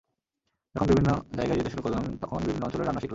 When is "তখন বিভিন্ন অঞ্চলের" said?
2.21-2.85